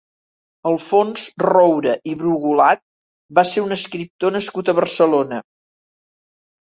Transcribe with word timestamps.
Alfons 0.69 1.25
Roure 1.43 1.93
i 2.13 2.15
Brugulat 2.23 2.83
va 3.41 3.47
ser 3.53 3.67
un 3.67 3.77
escriptor 3.79 4.35
nascut 4.41 4.73
a 4.75 4.79
Barcelona. 4.81 5.43